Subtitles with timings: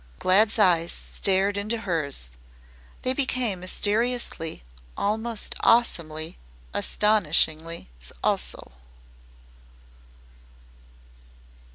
[0.17, 2.29] Glad's eyes stared into hers,
[3.03, 4.63] they became mysteriously,
[4.97, 6.39] almost awesomely,
[6.73, 7.87] astonishing
[8.23, 8.71] also.